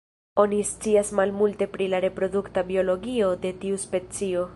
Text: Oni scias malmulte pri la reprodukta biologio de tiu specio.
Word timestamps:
Oni 0.43 0.59
scias 0.69 1.11
malmulte 1.19 1.67
pri 1.75 1.89
la 1.95 1.99
reprodukta 2.07 2.65
biologio 2.71 3.29
de 3.45 3.53
tiu 3.65 3.79
specio. 3.85 4.43